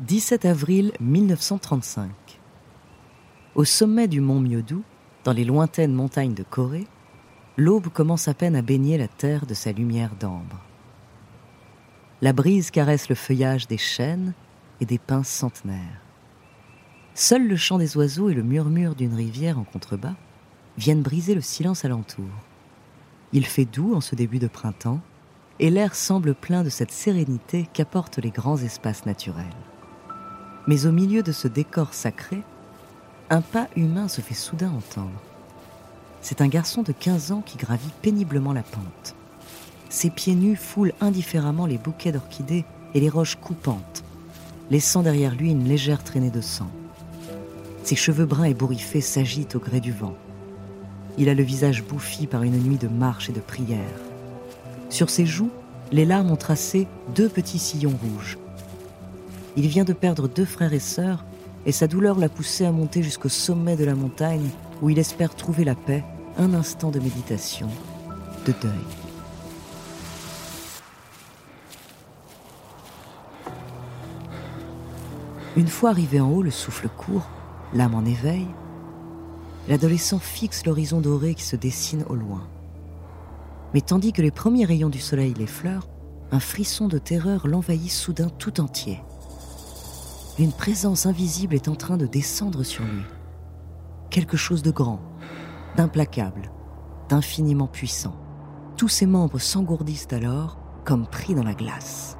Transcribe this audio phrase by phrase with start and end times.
[0.00, 2.08] 17 avril 1935.
[3.54, 4.78] Au sommet du mont Myodu,
[5.24, 6.86] dans les lointaines montagnes de Corée,
[7.58, 10.58] l'aube commence à peine à baigner la terre de sa lumière d'ambre.
[12.22, 14.32] La brise caresse le feuillage des chênes
[14.80, 16.00] et des pins centenaires.
[17.14, 20.16] Seul le chant des oiseaux et le murmure d'une rivière en contrebas
[20.78, 22.30] viennent briser le silence alentour.
[23.34, 25.02] Il fait doux en ce début de printemps
[25.58, 29.44] et l'air semble plein de cette sérénité qu'apportent les grands espaces naturels.
[30.70, 32.44] Mais au milieu de ce décor sacré,
[33.28, 35.20] un pas humain se fait soudain entendre.
[36.22, 39.16] C'est un garçon de 15 ans qui gravit péniblement la pente.
[39.88, 44.04] Ses pieds nus foulent indifféremment les bouquets d'orchidées et les roches coupantes,
[44.70, 46.70] laissant derrière lui une légère traînée de sang.
[47.82, 50.14] Ses cheveux bruns et bourriffés s'agitent au gré du vent.
[51.18, 53.98] Il a le visage bouffi par une nuit de marche et de prière.
[54.88, 55.50] Sur ses joues,
[55.90, 58.38] les larmes ont tracé deux petits sillons rouges.
[59.56, 61.24] Il vient de perdre deux frères et sœurs,
[61.66, 64.48] et sa douleur l'a poussé à monter jusqu'au sommet de la montagne
[64.80, 66.04] où il espère trouver la paix,
[66.38, 67.68] un instant de méditation,
[68.46, 68.70] de deuil.
[75.56, 77.28] Une fois arrivé en haut, le souffle court,
[77.74, 78.46] l'âme en éveil,
[79.68, 82.48] l'adolescent fixe l'horizon doré qui se dessine au loin.
[83.74, 85.88] Mais tandis que les premiers rayons du soleil l'effleurent,
[86.32, 89.00] un frisson de terreur l'envahit soudain tout entier.
[90.40, 93.02] Une présence invisible est en train de descendre sur lui.
[94.08, 95.02] Quelque chose de grand,
[95.76, 96.50] d'implacable,
[97.10, 98.16] d'infiniment puissant.
[98.78, 102.16] Tous ses membres s'engourdissent alors comme pris dans la glace.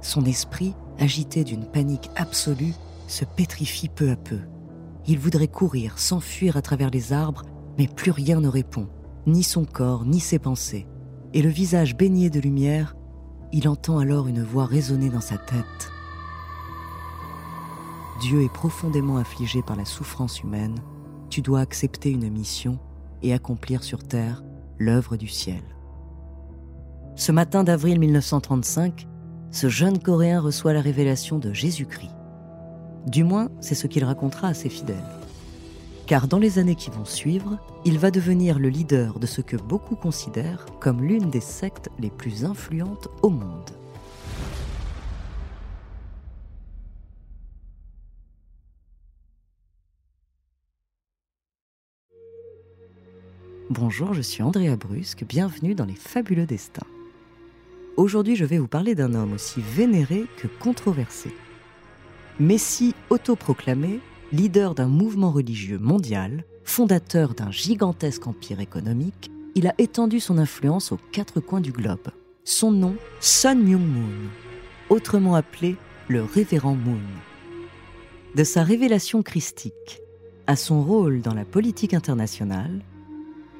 [0.00, 2.74] Son esprit, agité d'une panique absolue,
[3.08, 4.38] se pétrifie peu à peu.
[5.08, 7.42] Il voudrait courir, s'enfuir à travers les arbres,
[7.78, 8.86] mais plus rien ne répond,
[9.26, 10.86] ni son corps, ni ses pensées.
[11.34, 12.94] Et le visage baigné de lumière,
[13.50, 15.90] il entend alors une voix résonner dans sa tête.
[18.20, 20.76] Dieu est profondément affligé par la souffrance humaine.
[21.30, 22.78] Tu dois accepter une mission
[23.22, 24.44] et accomplir sur terre
[24.78, 25.62] l'œuvre du ciel.
[27.16, 29.08] Ce matin d'avril 1935,
[29.50, 32.14] ce jeune Coréen reçoit la révélation de Jésus-Christ.
[33.06, 34.96] Du moins, c'est ce qu'il racontera à ses fidèles.
[36.06, 39.56] Car dans les années qui vont suivre, il va devenir le leader de ce que
[39.56, 43.69] beaucoup considèrent comme l'une des sectes les plus influentes au monde.
[53.70, 56.88] Bonjour, je suis Andrea Brusque, bienvenue dans les fabuleux destins.
[57.96, 61.30] Aujourd'hui, je vais vous parler d'un homme aussi vénéré que controversé.
[62.40, 64.00] Messie autoproclamé,
[64.32, 70.90] leader d'un mouvement religieux mondial, fondateur d'un gigantesque empire économique, il a étendu son influence
[70.90, 72.08] aux quatre coins du globe.
[72.42, 74.30] Son nom, Sun Myung Moon,
[74.88, 75.76] autrement appelé
[76.08, 76.98] le révérend Moon.
[78.34, 80.00] De sa révélation christique
[80.48, 82.80] à son rôle dans la politique internationale,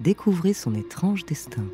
[0.00, 1.64] découvrez son étrange destin.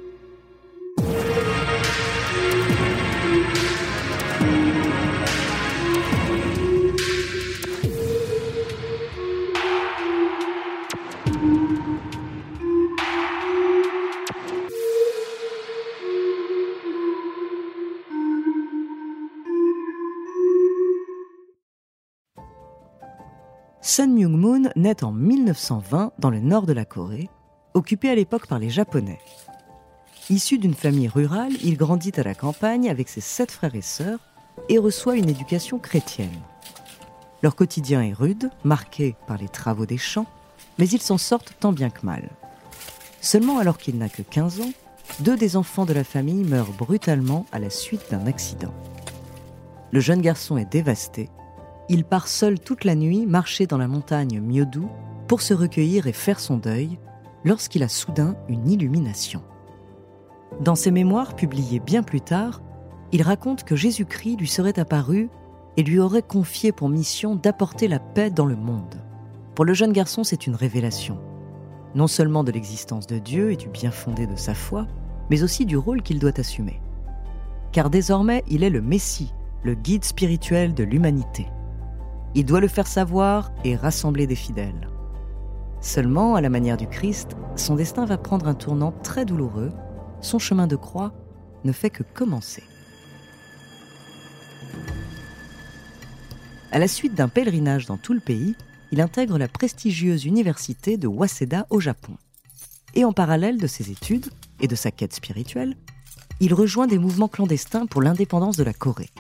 [23.85, 27.29] Sun Myung Moon naît en 1920 dans le nord de la Corée
[27.75, 29.19] occupé à l'époque par les Japonais.
[30.31, 34.21] Issu d'une famille rurale, il grandit à la campagne avec ses sept frères et sœurs
[34.69, 36.31] et reçoit une éducation chrétienne.
[37.43, 40.27] Leur quotidien est rude, marqué par les travaux des champs,
[40.79, 42.31] mais ils s'en sortent tant bien que mal.
[43.21, 44.73] Seulement alors qu'il n'a que 15 ans,
[45.21, 48.73] deux des enfants de la famille meurent brutalement à la suite d'un accident.
[49.91, 51.29] Le jeune garçon est dévasté.
[51.89, 54.83] Il part seul toute la nuit marcher dans la montagne Myodu
[55.29, 56.99] pour se recueillir et faire son deuil,
[57.45, 59.43] lorsqu'il a soudain une illumination.
[60.61, 62.63] Dans ses mémoires publiées bien plus tard,
[63.13, 65.29] il raconte que Jésus-Christ lui serait apparu
[65.77, 69.03] et lui aurait confié pour mission d'apporter la paix dans le monde.
[69.55, 71.19] Pour le jeune garçon, c'est une révélation,
[71.95, 74.87] non seulement de l'existence de Dieu et du bien fondé de sa foi,
[75.31, 76.81] mais aussi du rôle qu'il doit assumer.
[77.73, 81.49] Car désormais, il est le Messie, le guide spirituel de l'humanité.
[82.35, 84.89] Il doit le faire savoir et rassembler des fidèles.
[85.83, 89.73] Seulement, à la manière du Christ, son destin va prendre un tournant très douloureux.
[90.21, 91.13] Son chemin de croix
[91.65, 92.63] ne fait que commencer.
[96.71, 98.55] À la suite d'un pèlerinage dans tout le pays,
[98.93, 102.17] il intègre la prestigieuse université de Waseda au Japon.
[102.95, 104.31] Et en parallèle de ses études
[104.61, 105.77] et de sa quête spirituelle,
[106.39, 109.11] il rejoint des mouvements clandestins pour l'indépendance de la Corée.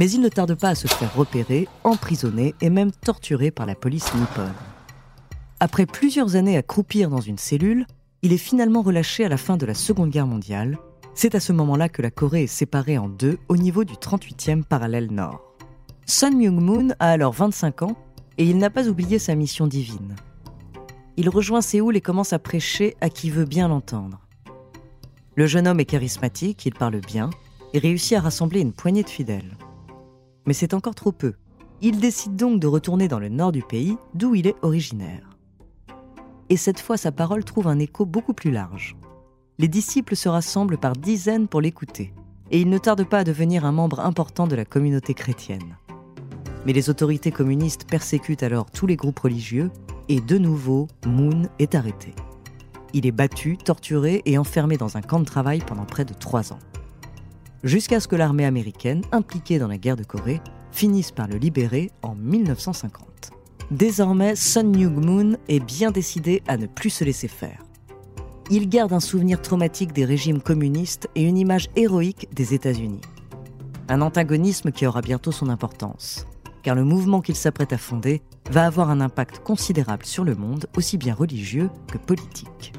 [0.00, 3.74] Mais il ne tarde pas à se faire repérer, emprisonner et même torturer par la
[3.74, 4.54] police nippone.
[5.60, 7.84] Après plusieurs années à croupir dans une cellule,
[8.22, 10.78] il est finalement relâché à la fin de la Seconde Guerre mondiale.
[11.12, 14.64] C'est à ce moment-là que la Corée est séparée en deux au niveau du 38e
[14.64, 15.42] parallèle nord.
[16.06, 17.96] Sun Myung-moon a alors 25 ans
[18.38, 20.16] et il n'a pas oublié sa mission divine.
[21.18, 24.18] Il rejoint Séoul et commence à prêcher à qui veut bien l'entendre.
[25.34, 27.28] Le jeune homme est charismatique, il parle bien
[27.74, 29.58] et réussit à rassembler une poignée de fidèles.
[30.46, 31.34] Mais c'est encore trop peu.
[31.82, 35.30] Il décide donc de retourner dans le nord du pays, d'où il est originaire.
[36.48, 38.96] Et cette fois, sa parole trouve un écho beaucoup plus large.
[39.58, 42.12] Les disciples se rassemblent par dizaines pour l'écouter,
[42.50, 45.76] et il ne tarde pas à devenir un membre important de la communauté chrétienne.
[46.66, 49.70] Mais les autorités communistes persécutent alors tous les groupes religieux,
[50.08, 52.14] et de nouveau, Moon est arrêté.
[52.92, 56.52] Il est battu, torturé et enfermé dans un camp de travail pendant près de trois
[56.52, 56.58] ans.
[57.62, 60.40] Jusqu'à ce que l'armée américaine, impliquée dans la guerre de Corée,
[60.72, 63.32] finisse par le libérer en 1950.
[63.70, 67.62] Désormais, Sun Myung-moon est bien décidé à ne plus se laisser faire.
[68.50, 73.02] Il garde un souvenir traumatique des régimes communistes et une image héroïque des États-Unis.
[73.88, 76.26] Un antagonisme qui aura bientôt son importance,
[76.62, 80.66] car le mouvement qu'il s'apprête à fonder va avoir un impact considérable sur le monde,
[80.76, 82.72] aussi bien religieux que politique.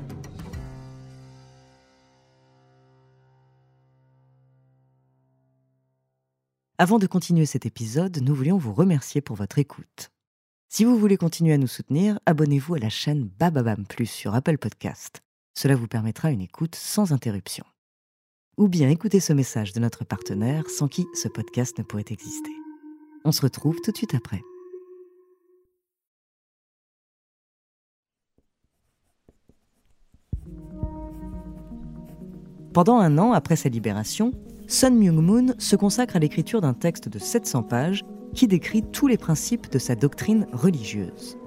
[6.82, 10.10] Avant de continuer cet épisode, nous voulions vous remercier pour votre écoute.
[10.68, 14.58] Si vous voulez continuer à nous soutenir, abonnez-vous à la chaîne Bababam Plus sur Apple
[14.58, 15.22] Podcast.
[15.54, 17.66] Cela vous permettra une écoute sans interruption.
[18.58, 22.50] Ou bien écoutez ce message de notre partenaire sans qui ce podcast ne pourrait exister.
[23.26, 24.42] On se retrouve tout de suite après.
[32.74, 34.32] Pendant un an après sa libération,
[34.72, 39.18] Sun Myung-moon se consacre à l'écriture d'un texte de 700 pages qui décrit tous les
[39.18, 41.38] principes de sa doctrine religieuse.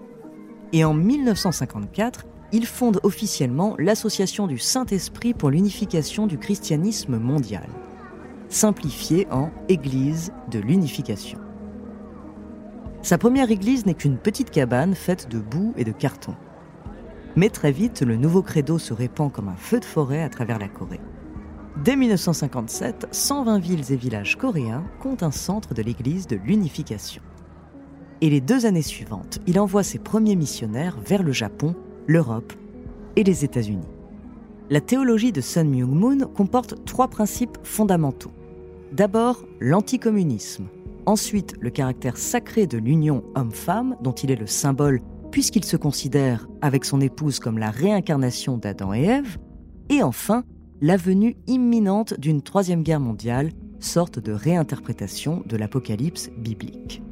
[0.75, 7.67] Et en 1954, il fonde officiellement l'Association du Saint-Esprit pour l'unification du christianisme mondial,
[8.51, 11.39] simplifiée en Église de l'unification.
[13.01, 16.35] Sa première église n'est qu'une petite cabane faite de boue et de carton.
[17.37, 20.59] Mais très vite, le nouveau credo se répand comme un feu de forêt à travers
[20.59, 21.01] la Corée.
[21.83, 27.21] Dès 1957, 120 villes et villages coréens comptent un centre de l'Église de l'unification.
[28.21, 31.75] Et les deux années suivantes, il envoie ses premiers missionnaires vers le Japon,
[32.07, 32.53] l'Europe
[33.17, 33.89] et les États-Unis.
[34.71, 38.33] La théologie de Sun Myung-moon comporte trois principes fondamentaux.
[38.93, 40.69] D'abord, l'anticommunisme.
[41.07, 45.01] Ensuite, le caractère sacré de l'union homme-femme, dont il est le symbole
[45.33, 49.39] puisqu'il se considère avec son épouse comme la réincarnation d'Adam et Ève.
[49.89, 50.45] Et enfin,
[50.81, 53.51] la venue imminente d'une troisième guerre mondiale,
[53.81, 57.03] sorte de réinterprétation de l'Apocalypse biblique.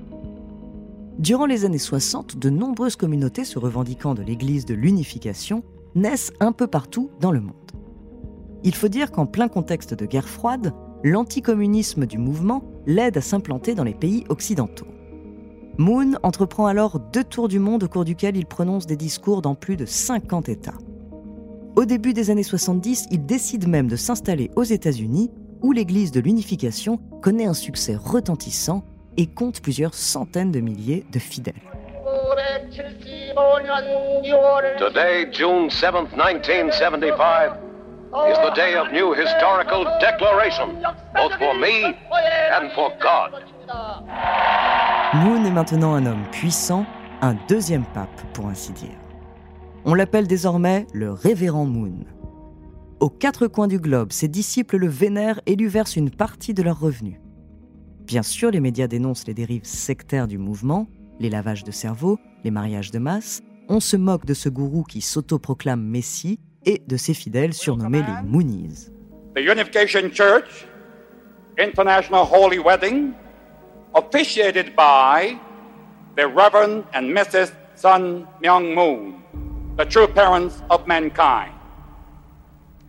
[1.19, 5.63] Durant les années 60, de nombreuses communautés se revendiquant de l'Église de l'unification
[5.95, 7.55] naissent un peu partout dans le monde.
[8.65, 10.73] Il faut dire qu'en plein contexte de guerre froide,
[11.05, 14.87] l'anticommunisme du mouvement l'aide à s'implanter dans les pays occidentaux.
[15.79, 19.55] Moon entreprend alors deux tours du monde au cours duquel il prononce des discours dans
[19.55, 20.75] plus de 50 États.
[21.75, 25.31] Au début des années 70, il décide même de s'installer aux États-Unis,
[25.63, 28.85] où l'Église de l'unification connaît un succès retentissant
[29.17, 31.55] et compte plusieurs centaines de milliers de fidèles.
[34.79, 37.53] Today, June 7th, 1975,
[38.29, 40.77] is the day of new historical declaration,
[41.15, 41.87] both for me
[42.53, 43.45] and for God.
[45.15, 46.85] Moon est maintenant un homme puissant,
[47.23, 49.02] un deuxième pape, pour ainsi dire.
[49.85, 52.05] On l'appelle désormais le révérend Moon.
[53.01, 56.63] Aux quatre coins du globe, ses disciples le vénèrent et lui versent une partie de
[56.63, 57.17] leurs revenus.
[58.07, 60.87] Bien sûr, les médias dénoncent les dérives sectaires du mouvement,
[61.19, 63.43] les lavages de cerveau, les mariages de masse.
[63.69, 68.29] On se moque de ce gourou qui s'autoproclame Messie et de ses fidèles surnommés les
[68.29, 68.89] Moonies.
[69.35, 70.69] The Unification Church
[71.59, 73.15] International Holy Wedding,
[73.95, 75.37] officiated by
[76.17, 77.53] the Reverend and Mrs.
[77.75, 79.22] Sun Myung Moon
[79.79, 81.53] the true parents of mankind.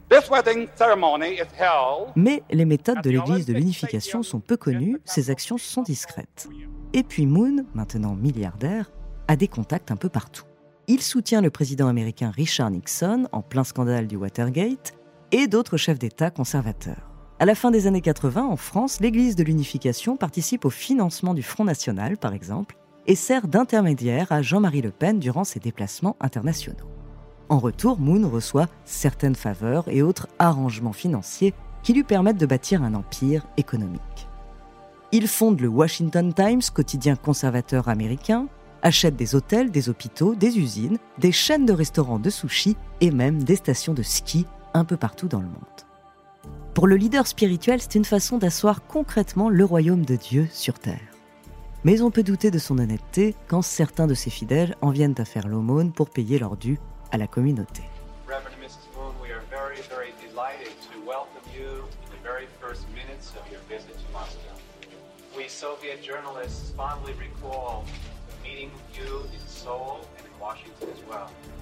[0.09, 4.99] This wedding ceremony is held Mais les méthodes de l'Église de l'unification sont peu connues,
[5.05, 6.47] ses actions sont discrètes.
[6.93, 8.91] Et puis Moon, maintenant milliardaire,
[9.27, 10.43] a des contacts un peu partout.
[10.87, 14.93] Il soutient le président américain Richard Nixon en plein scandale du Watergate
[15.31, 17.09] et d'autres chefs d'État conservateurs.
[17.39, 21.41] À la fin des années 80, en France, l'Église de l'unification participe au financement du
[21.41, 22.75] Front National, par exemple,
[23.07, 26.89] et sert d'intermédiaire à Jean-Marie Le Pen durant ses déplacements internationaux.
[27.49, 32.81] En retour, Moon reçoit certaines faveurs et autres arrangements financiers qui lui permettent de bâtir
[32.81, 34.27] un empire économique.
[35.11, 38.47] Il fonde le Washington Times, quotidien conservateur américain,
[38.81, 43.43] achète des hôtels, des hôpitaux, des usines, des chaînes de restaurants de sushi et même
[43.43, 45.63] des stations de ski un peu partout dans le monde.
[46.73, 51.12] Pour le leader spirituel, c'est une façon d'asseoir concrètement le royaume de Dieu sur Terre.
[51.85, 55.25] Mais on peut douter de son honnêteté quand certains de ses fidèles en viennent à
[55.25, 56.79] faire l'aumône pour payer leur dû
[57.11, 57.83] à la communauté.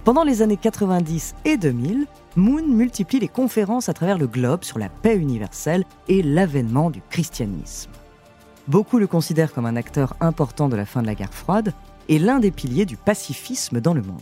[0.04, 4.78] Pendant les années 90 et 2000, Moon multiplie les conférences à travers le globe sur
[4.78, 7.92] la paix universelle et l'avènement du christianisme.
[8.68, 11.74] Beaucoup le considèrent comme un acteur important de la fin de la guerre froide
[12.10, 14.22] et l'un des piliers du pacifisme dans le monde.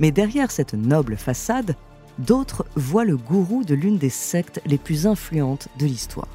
[0.00, 1.76] Mais derrière cette noble façade,
[2.18, 6.28] d'autres voient le gourou de l'une des sectes les plus influentes de l'histoire.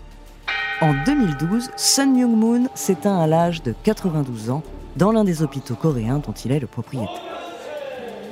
[0.81, 4.63] En 2012, Sun Myung Moon s'éteint à l'âge de 92 ans
[4.95, 7.21] dans l'un des hôpitaux coréens dont il est le propriétaire.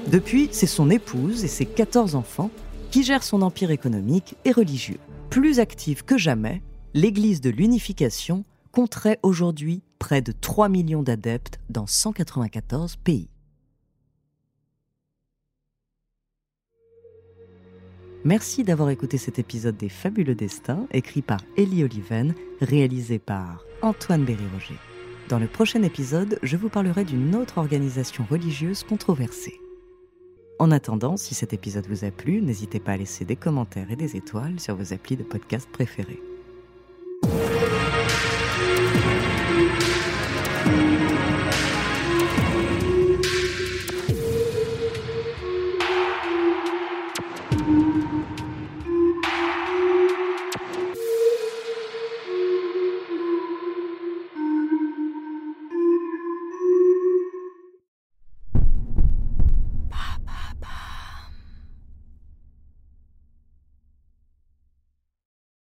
[0.07, 2.49] Depuis, c'est son épouse et ses 14 enfants
[2.91, 4.99] qui gèrent son empire économique et religieux.
[5.29, 6.61] Plus active que jamais,
[6.93, 8.45] l'Église de l'Unification
[8.77, 13.27] compterait aujourd'hui près de 3 millions d'adeptes dans 194 pays.
[18.23, 24.25] Merci d'avoir écouté cet épisode des Fabuleux Destins, écrit par Ellie Oliven, réalisé par Antoine
[24.25, 24.77] Berry-Roger.
[25.27, 29.59] Dans le prochain épisode, je vous parlerai d'une autre organisation religieuse controversée.
[30.59, 33.95] En attendant, si cet épisode vous a plu, n'hésitez pas à laisser des commentaires et
[33.95, 36.21] des étoiles sur vos applis de podcast préférés.